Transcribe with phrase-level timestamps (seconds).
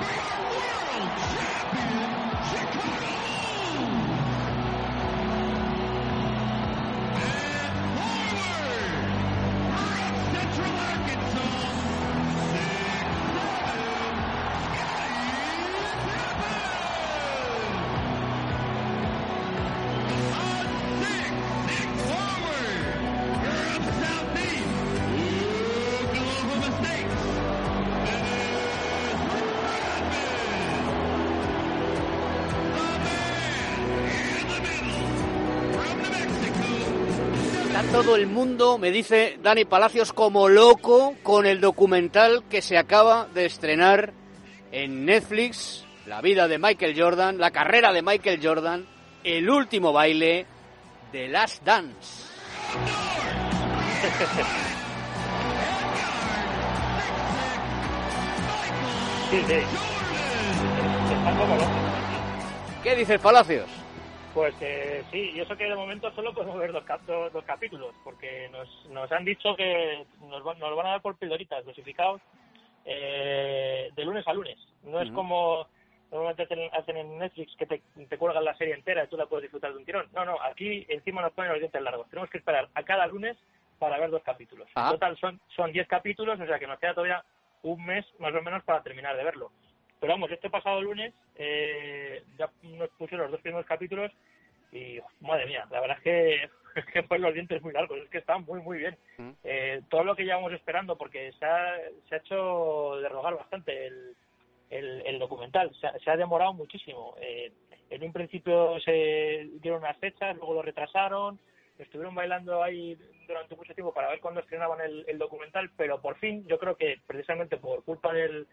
[0.00, 4.09] Big World Champion, Chicago!
[37.92, 43.26] Todo el mundo, me dice Dani Palacios, como loco con el documental que se acaba
[43.34, 44.12] de estrenar
[44.70, 48.86] en Netflix, la vida de Michael Jordan, la carrera de Michael Jordan,
[49.24, 50.46] el último baile
[51.12, 52.26] de Last Dance.
[62.82, 63.79] ¿Qué dices, Palacios?
[64.34, 66.84] Pues eh, sí, y eso que de momento solo podemos ver dos,
[67.32, 71.64] dos, capítulos, porque nos, nos han dicho que nos, nos van a dar por pildoritas
[71.64, 72.20] dosificados
[72.84, 74.56] eh, de lunes a lunes.
[74.84, 75.66] No es como
[76.10, 79.42] normalmente hacen en Netflix que te, te cuelgan la serie entera y tú la puedes
[79.42, 80.08] disfrutar de un tirón.
[80.12, 82.08] No, no, aquí encima nos ponen los dientes largos.
[82.08, 83.36] Tenemos que esperar a cada lunes
[83.78, 84.68] para ver dos capítulos.
[84.68, 84.90] En Ah.
[84.90, 87.24] total son son 10 capítulos, o sea que nos queda todavía
[87.62, 89.50] un mes más o menos para terminar de verlo.
[90.00, 94.10] Pero vamos, este pasado lunes eh, ya nos pusieron los dos primeros capítulos
[94.72, 98.08] y, madre mía, la verdad es que, es que fueron los dientes muy largos, es
[98.08, 98.96] que están muy, muy bien.
[99.18, 99.30] Mm.
[99.44, 101.76] Eh, todo lo que llevamos esperando, porque se ha,
[102.08, 104.16] se ha hecho derrogar bastante el,
[104.70, 107.14] el, el documental, se ha, se ha demorado muchísimo.
[107.20, 107.52] Eh,
[107.90, 111.38] en un principio se dieron unas fechas, luego lo retrasaron,
[111.78, 116.16] estuvieron bailando ahí durante mucho tiempo para ver cuándo estrenaban el, el documental, pero por
[116.16, 118.46] fin, yo creo que precisamente por culpa del,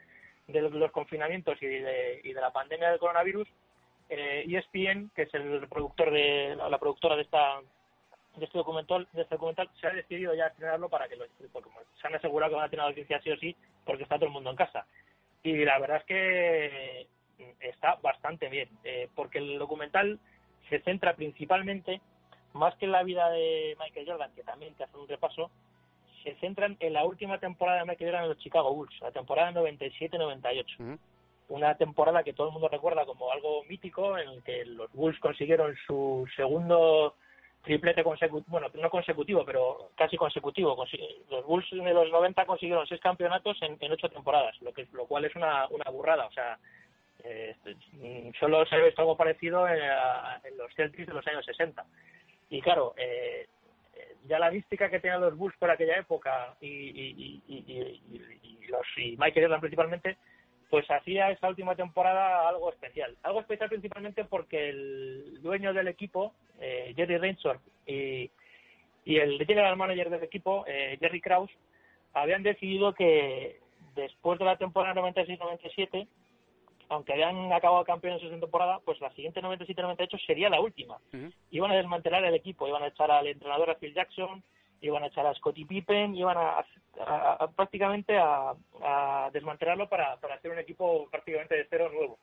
[0.48, 3.48] de los confinamientos y de, y de la pandemia del coronavirus,
[4.10, 7.60] eh, ESPN, que es el productor de la, productora de esta
[8.38, 11.70] de este documental, de este documental, se ha decidido ya estrenarlo para que lo porque
[12.00, 14.32] se han asegurado que van a tener audiencia sí o sí, porque está todo el
[14.32, 14.86] mundo en casa.
[15.42, 17.08] Y la verdad es que
[17.60, 20.20] está bastante bien, eh, porque el documental
[20.70, 22.00] se centra principalmente,
[22.54, 25.50] más que en la vida de Michael Jordan, que también te hace un repaso,
[26.34, 30.66] se centran en la última temporada Jordan en los Chicago Bulls, la temporada 97-98
[31.50, 35.18] una temporada que todo el mundo recuerda como algo mítico, en el que los Bulls
[35.20, 37.16] consiguieron su segundo
[37.64, 40.76] triplete consecutivo, bueno, no consecutivo, pero casi consecutivo.
[41.30, 45.06] Los Bulls de los 90 consiguieron seis campeonatos en, en ocho temporadas, lo que lo
[45.06, 46.26] cual es una, una burrada.
[46.26, 46.58] O sea,
[47.24, 47.56] eh,
[47.94, 51.46] mm, solo se ha visto algo parecido en, a- en los Celtics de los años
[51.46, 51.86] 60.
[52.50, 53.48] Y claro, eh, eh,
[54.28, 58.86] ya la mística que tenían los Bulls por aquella época y, y, y, y- los
[58.98, 60.18] Michael Jordan principalmente,
[60.70, 63.16] pues hacía esa última temporada algo especial.
[63.24, 68.30] Algo especial principalmente porque el dueño del equipo, eh, Jerry Reinsdorf, y,
[69.06, 71.52] y el general manager del equipo, eh, Jerry Krause,
[72.14, 73.62] habían decidido que
[73.96, 76.08] después de la temporada 96-97,
[76.90, 80.98] aunque habían acabado campeones en temporada, pues la siguiente 97-98 sería la última.
[81.52, 84.44] Iban a desmantelar el equipo, iban a echar al entrenador a Phil Jackson,
[84.82, 86.66] iban a echar a Scottie Pippen, iban a,
[87.06, 88.54] a- a- prácticamente a,
[88.84, 92.20] a desmantelarlo para, para hacer un equipo prácticamente de cero nuevo.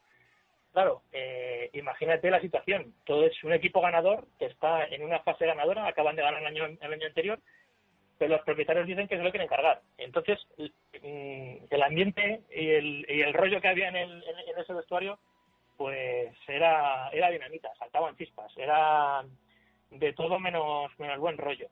[0.72, 2.94] Claro, eh, imagínate la situación.
[3.04, 6.46] Todo es un equipo ganador que está en una fase ganadora, acaban de ganar el
[6.48, 7.38] año, el año anterior,
[8.18, 9.80] pero los propietarios dicen que se lo quieren cargar.
[9.98, 14.72] Entonces, mm, el ambiente y el, y el rollo que había en, el, en, ese
[14.72, 15.18] vestuario,
[15.76, 19.24] pues era, era dinamita, saltaban chispas, era
[19.90, 21.68] de todo menos, menos buen rollo.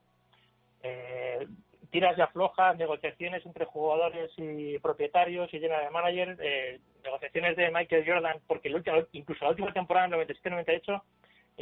[0.82, 1.46] Eh,
[1.90, 8.04] tiras y aflojas, negociaciones entre jugadores y propietarios y general manager, eh, negociaciones de Michael
[8.06, 11.02] Jordan, porque el último, incluso la última temporada, en 97-98,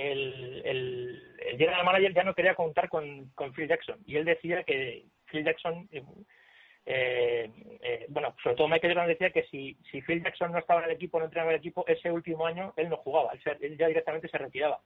[0.00, 4.24] el, el, el general manager ya no quería contar con, con Phil Jackson y él
[4.24, 7.50] decía que Phil Jackson, eh,
[7.82, 10.90] eh, bueno, sobre todo Michael Jordan decía que si, si Phil Jackson no estaba en
[10.90, 13.78] el equipo, no entrenaba en el equipo, ese último año él no jugaba, él, él
[13.78, 14.80] ya directamente se retiraba.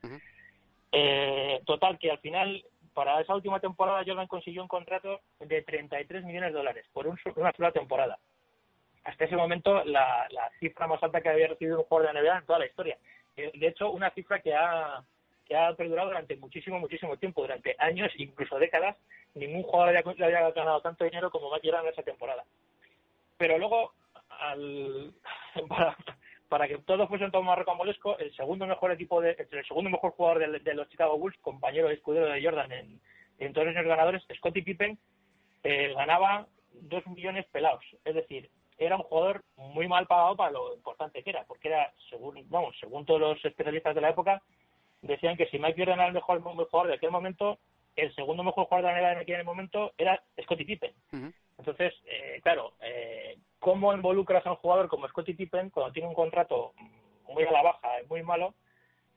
[0.92, 6.24] Eh, total, que al final, para esa última temporada, Jordan consiguió un contrato de 33
[6.24, 8.18] millones de dólares por un una sola temporada.
[9.04, 12.38] Hasta ese momento, la, la cifra más alta que había recibido un jugador de NBA
[12.38, 12.98] en toda la historia.
[13.36, 15.02] Eh, De hecho, una cifra que ha,
[15.44, 18.96] que ha perdurado durante muchísimo, muchísimo tiempo, durante años, incluso décadas.
[19.34, 22.44] Ningún jugador había, había ganado tanto dinero como Jordan en esa temporada.
[23.36, 23.92] Pero luego,
[24.30, 25.12] al,
[26.48, 29.90] para, que todo fuese un poco más rocambolesco, el segundo mejor equipo, de, el segundo
[29.90, 32.72] mejor jugador de, de los Chicago Bulls, compañero escudero de Jordan
[33.38, 34.98] en, todos los ganadores, Scottie Pippen,
[35.64, 37.84] eh, ganaba dos millones pelados.
[38.04, 38.48] Es decir,
[38.78, 42.76] era un jugador muy mal pagado para lo importante que era, porque era, según, vamos,
[42.80, 44.42] según todos los especialistas de la época,
[45.06, 47.58] decían que si Mike Jordan era el mejor, jugador de aquel momento,
[47.96, 50.92] el segundo mejor jugador de la NBA en aquel momento era Scottie Pippen.
[51.58, 56.14] Entonces, eh, claro, eh, ¿cómo involucras a un jugador como Scottie Pippen cuando tiene un
[56.14, 56.72] contrato
[57.28, 58.54] muy a la baja, muy malo,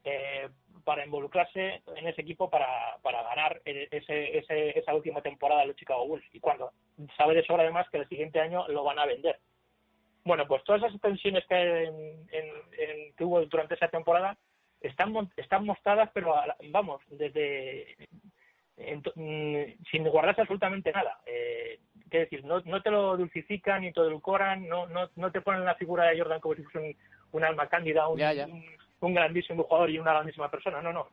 [0.04, 0.50] eh,
[0.84, 5.76] para involucrarse en ese equipo para, para ganar ese, ese, esa última temporada de los
[5.76, 6.72] Chicago Bulls y cuando
[7.18, 9.38] sabe de sobra además que el siguiente año lo van a vender.
[10.24, 14.38] Bueno, pues todas esas tensiones que, en, en, que hubo durante esa temporada
[14.82, 16.36] están, están mostradas, pero
[16.70, 17.96] vamos, desde
[19.16, 21.20] mm, sin guardarse absolutamente nada.
[21.26, 21.80] Eh,
[22.10, 25.76] decir, no, no te lo dulcifican ni te edulcoran, no, no, no te ponen la
[25.76, 26.96] figura de Jordan como si fuese un,
[27.34, 28.22] un alma cándida, un,
[29.02, 30.82] un grandísimo jugador y una grandísima persona.
[30.82, 31.08] No, no.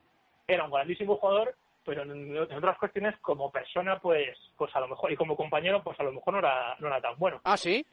[0.46, 5.12] Era un grandísimo jugador, pero en, otras cuestiones, como persona, pues pues a lo mejor,
[5.12, 7.40] y como compañero, pues a lo mejor no era, no era tan bueno.
[7.44, 7.84] Ah, sí.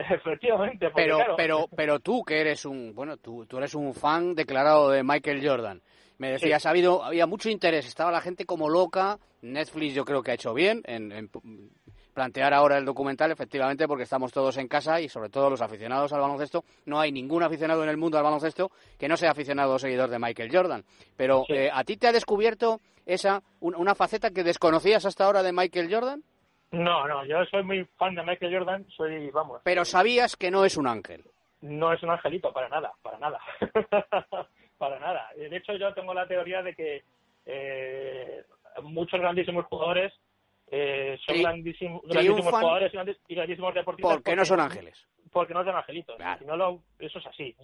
[0.10, 0.90] efectivamente.
[0.94, 5.02] pero, pero, pero tú, que eres un, bueno, tú, tú eres un fan declarado de
[5.02, 5.82] Michael Jordan.
[6.18, 9.18] Me decías, ha habido, había mucho interés, estaba la gente como loca.
[9.40, 11.30] Netflix yo creo que ha hecho bien en, en
[12.12, 16.12] plantear ahora el documental, efectivamente, porque estamos todos en casa y sobre todo los aficionados
[16.12, 16.64] al baloncesto.
[16.84, 20.10] No hay ningún aficionado en el mundo al baloncesto que no sea aficionado o seguidor
[20.10, 20.84] de Michael Jordan.
[21.16, 25.52] Pero eh, ¿a ti te ha descubierto esa una faceta que desconocías hasta ahora de
[25.52, 26.22] Michael Jordan?
[26.72, 29.60] No, no, yo soy muy fan de Michael Jordan, soy, vamos.
[29.64, 31.24] Pero sabías que no es un ángel.
[31.62, 33.40] No es un angelito, para nada, para nada.
[34.78, 35.30] para nada.
[35.36, 37.02] De hecho, yo tengo la teoría de que
[37.44, 38.44] eh,
[38.82, 40.12] muchos grandísimos jugadores
[40.70, 42.92] eh, son grandísimos, jugadores
[43.28, 44.14] y grandísimos deportistas.
[44.14, 45.06] ¿Por qué no son ángeles?
[45.32, 46.16] Porque no son angelitos.
[46.46, 47.56] no eso es así.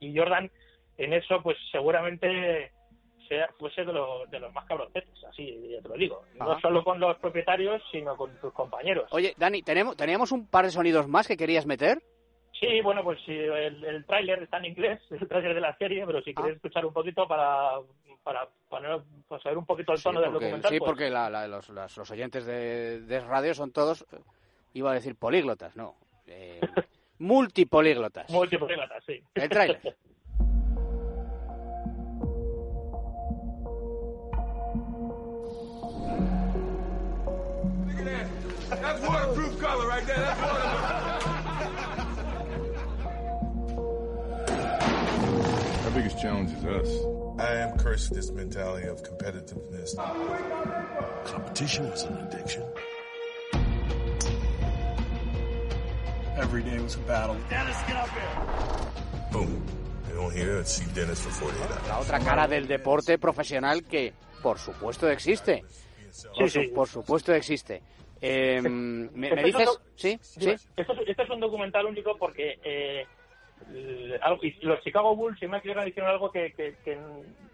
[0.00, 0.50] Y, Jordan,
[0.96, 2.72] en eso, pues seguramente
[3.24, 3.92] sea, fuese de,
[4.30, 6.22] de los más cabroncetes, así ya te lo digo.
[6.38, 9.08] No solo con los propietarios, sino con sus compañeros.
[9.12, 12.02] Oye, Dani, ¿tenemos, ¿teníamos un par de sonidos más que querías meter?
[12.58, 16.22] Sí, bueno, pues el, el tráiler está en inglés, el tráiler de la serie, pero
[16.22, 16.34] si ah.
[16.36, 17.80] quieres escuchar un poquito para
[18.24, 19.02] para, para,
[19.42, 20.72] saber un poquito el tono del documental.
[20.72, 20.88] Sí, pues.
[20.88, 24.06] porque los, los, oyentes de, de, radio son todos,
[24.72, 25.94] iba a decir políglotas, no,
[26.26, 26.58] eh,
[27.18, 28.30] multipolíglotas.
[28.30, 29.22] Multipolíglotas, sí.
[29.34, 29.50] El
[37.96, 40.16] That's waterproof color right there.
[40.16, 41.34] That's waterproof.
[45.84, 46.88] Our biggest challenge is us.
[47.38, 49.94] I am cursed with this mentality of competitiveness.
[51.24, 52.64] Competition was an addiction.
[56.36, 57.36] Every day was a battle.
[57.48, 59.30] Dennis, get up here.
[59.32, 59.62] Boom.
[60.08, 61.88] You don't hear it, see Dennis for 48 hours.
[61.88, 64.12] La otra cara del deporte profesional que,
[64.42, 65.64] por supuesto, existe.
[66.36, 66.68] Por, sí, sí.
[66.68, 67.82] por supuesto existe.
[68.20, 69.80] Eh, ¿me, ¿me, dices?
[69.96, 70.18] ¿Sí?
[70.20, 70.50] ¿Sí?
[70.76, 73.06] Esto, esto, es un documental único porque eh,
[74.62, 76.74] los Chicago Bulls y Mike Jordan hicieron algo que,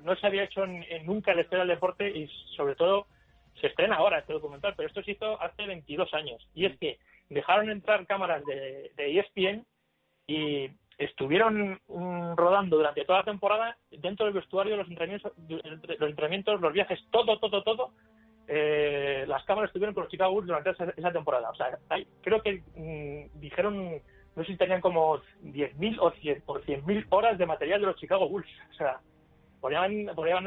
[0.04, 0.66] no se había hecho
[1.04, 3.06] nunca en la historia del deporte y sobre todo
[3.60, 6.46] se estrena ahora este documental, pero esto se hizo hace 22 años.
[6.54, 6.98] Y es que
[7.28, 9.66] dejaron entrar cámaras de, de ESPN
[10.26, 10.70] y
[11.00, 15.62] estuvieron mm, rodando durante toda la temporada dentro del vestuario, los entrenamientos, los,
[16.08, 17.92] entrenamientos, los viajes, todo, todo, todo.
[18.52, 21.50] Eh, las cámaras estuvieron con los Chicago Bulls durante esa, temporada.
[21.50, 21.78] O sea,
[22.20, 24.02] creo que mm, dijeron
[24.34, 28.48] no sé si tenían como 10.000 o 100.000 horas de material de los Chicago Bulls.
[28.72, 29.00] O sea,
[29.60, 30.46] podrían, podrían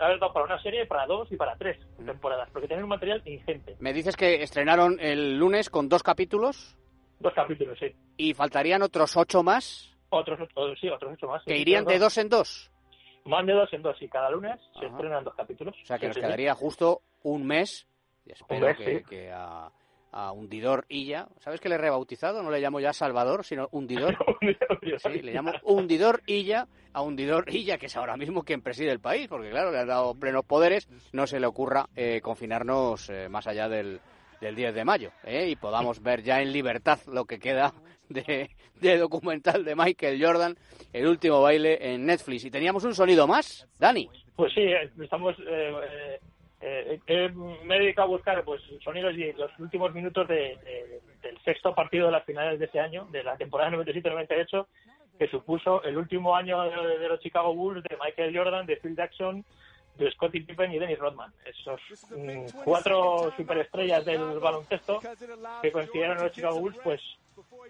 [0.00, 2.06] haber dado para una serie, para dos y para tres mm.
[2.06, 3.76] temporadas, porque tienen un material ingente.
[3.80, 6.76] Me dices que estrenaron el lunes con dos capítulos.
[7.18, 7.92] Dos capítulos, sí.
[8.16, 9.96] ¿Y faltarían otros ocho más?
[10.10, 10.38] Otros,
[10.80, 11.42] sí, otros ocho más.
[11.44, 12.70] ¿Que irían de dos en dos?
[13.24, 15.74] Más de dos en dos, y cada lunes se estrenan dos capítulos.
[15.80, 17.86] O sea, que nos quedaría justo un mes.
[18.24, 19.70] Y espero que, a
[20.12, 21.26] a Hundidor Illa.
[21.40, 22.42] ¿Sabes que le he rebautizado?
[22.42, 24.16] No le llamo ya Salvador, sino Hundidor.
[24.98, 29.00] sí, le llamo Hundidor Illa a Hundidor Illa, que es ahora mismo quien preside el
[29.00, 30.86] país, porque claro, le han dado plenos poderes.
[31.12, 34.00] No se le ocurra eh, confinarnos eh, más allá del,
[34.40, 37.72] del 10 de mayo eh, y podamos ver ya en libertad lo que queda
[38.10, 38.50] de,
[38.80, 40.56] de, documental de Michael Jordan,
[40.92, 42.44] el último baile en Netflix.
[42.44, 44.10] Y teníamos un sonido más, Dani.
[44.36, 44.62] Pues sí,
[45.02, 46.20] estamos eh,
[46.62, 52.06] me he dedicado a buscar pues sonidos y los últimos minutos de, del sexto partido
[52.06, 54.66] de las finales de ese año, de la temporada 97-98,
[55.18, 59.44] que supuso el último año de, los Chicago Bulls de Michael Jordan, de Phil Jackson,
[59.96, 61.32] de Scottie Pippen y Dennis Rodman.
[61.44, 65.00] Esos mm, cuatro superestrellas del baloncesto
[65.60, 67.00] que coincidieron en los Chicago Bulls, pues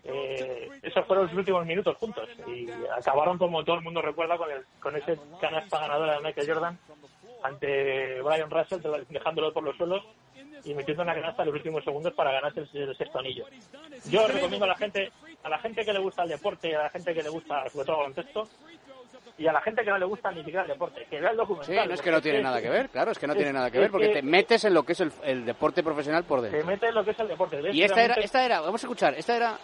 [0.04, 4.50] eh, esos fueron los últimos minutos juntos y acabaron como todo el mundo recuerda con,
[4.50, 6.78] el, con ese canasta ganadora de Michael Jordan
[7.42, 10.02] ante Brian Russell, dejándolo por los suelos
[10.64, 13.46] y metiendo una canasta en los últimos segundos para ganarse el, sexto anillo.
[14.06, 15.10] Yo recomiendo a la gente
[15.42, 17.68] a la gente que le gusta el deporte y a la gente que le gusta,
[17.68, 18.48] sobre todo el contexto,
[19.38, 21.36] y a la gente que no le gusta ni siquiera el deporte, que vea el
[21.36, 21.74] documental.
[21.82, 23.70] Sí, no es que no tiene nada que ver, claro, es que no tiene nada
[23.70, 26.60] que ver, porque te metes en lo que es el, el deporte profesional por dentro.
[26.60, 27.60] Te metes en lo que es el deporte.
[27.72, 29.58] Y esta era, esta era, vamos a escuchar, esta era,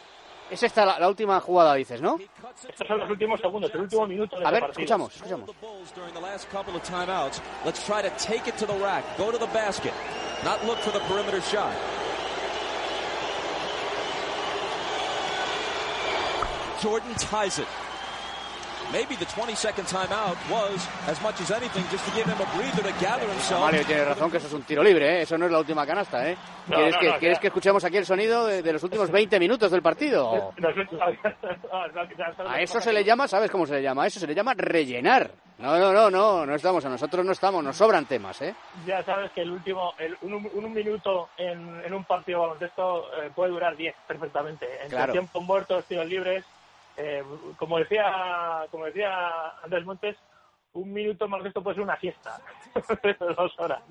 [0.51, 2.19] es esta la, la última jugada, dices, ¿no?
[2.69, 4.81] Estos son los últimos segundos, el último minuto de A ver, partido.
[4.81, 5.51] escuchamos, escuchamos.
[5.95, 7.41] during the last couple of timeouts.
[7.65, 9.93] Let's try to take it to the rack, go to the basket,
[10.45, 11.73] not look for the perimeter shot.
[16.81, 17.67] Jordan ties it.
[18.93, 22.83] Maybe the 20-second timeout was, as much as anything, just to give him a breather
[22.83, 23.61] to gather himself.
[23.61, 25.23] Mario tiene razón que eso es un tiro libre, ¿eh?
[25.23, 26.27] eso no es la última canasta.
[26.27, 26.37] ¿eh?
[26.69, 27.41] No, ¿Quieres, no, que, no, ¿quieres ya.
[27.43, 30.53] que escuchemos aquí el sonido de, de los últimos 20 minutos del partido?
[32.47, 34.05] A eso se le llama, ¿sabes cómo se le llama?
[34.05, 35.31] A eso se le llama rellenar.
[35.59, 38.55] No, no, no, no, no estamos, a nosotros no estamos, nos sobran temas, ¿eh?
[38.87, 43.07] Ya sabes que el último, el, un, un- un minuto en, en un partido baloncesto
[43.21, 44.67] eh, puede durar 10 perfectamente.
[44.83, 45.13] Entre Claro.
[45.13, 46.45] tiempos muertos, tiros libres.
[46.99, 47.23] Eh,
[47.57, 50.17] como decía como decía Andrés Montes,
[50.75, 52.39] un minuto en baloncesto puede ser una fiesta.
[53.03, 53.83] de dos horas.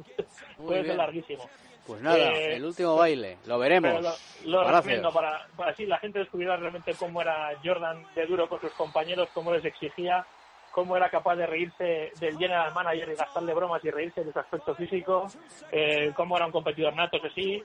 [0.58, 0.86] Muy puede bien.
[0.88, 1.50] ser larguísimo.
[1.86, 4.04] Pues nada, Eh, el último baile, lo veremos.
[4.44, 8.60] Lo, recomiendo para, para así la gente descubriera realmente cómo era Jordan de duro con
[8.60, 10.26] sus compañeros, cómo les exigía,
[10.72, 14.40] cómo era capaz de reírse del general manager y gastarle bromas y reírse de su
[14.40, 15.28] aspecto físico,
[15.72, 17.64] eh, cómo era un competidor nato que sí,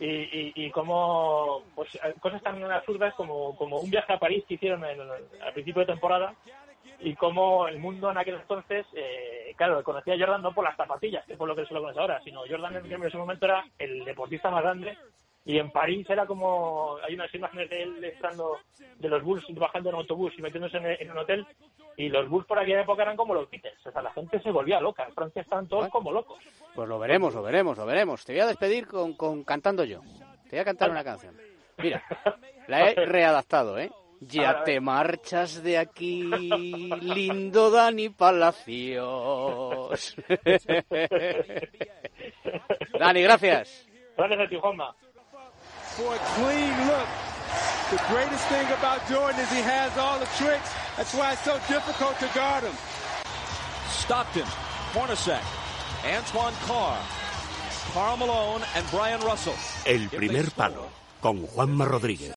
[0.00, 4.44] y, y, y cómo pues, eh, cosas tan absurdas como, como un viaje a París
[4.48, 6.34] que hicieron en- al principio de temporada
[6.98, 10.76] y cómo el mundo en aquel entonces, eh, claro, conocía a Jordan no por las
[10.76, 13.44] zapatillas, que es por lo que se lo conoce ahora, sino Jordan en ese momento
[13.46, 14.96] era el deportista más grande
[15.50, 18.58] y en París era como, hay unas imágenes de él entrando
[18.98, 21.44] de los Bulls bajando en autobús y metiéndose en, en un hotel
[21.96, 24.52] y los Bulls por aquella época eran como los Beatles, o sea, la gente se
[24.52, 26.38] volvía loca, en Francia estaban todos como locos.
[26.72, 28.24] Pues lo veremos, lo veremos, lo veremos.
[28.24, 30.02] Te voy a despedir con, con cantando yo.
[30.44, 31.36] Te voy a cantar una canción.
[31.78, 32.00] Mira,
[32.68, 33.90] la he readaptado, ¿eh?
[34.20, 36.30] Ya te marchas de aquí,
[37.00, 40.14] lindo Dani Palacios.
[43.00, 43.88] Dani, gracias.
[44.16, 44.94] Gracias a ti, Juanma.
[45.96, 47.08] For a clean look.
[47.90, 50.70] The greatest thing about Jordan is he has all the tricks.
[50.96, 52.74] That's why it's so difficult to guard him.
[53.90, 54.46] Stockton,
[54.94, 55.42] Hornacek,
[56.04, 56.98] Antoine Carr,
[57.92, 59.54] Carl Malone, and Brian Russell.
[59.86, 60.88] El primer palo
[61.20, 62.28] con Juanma Rodríguez.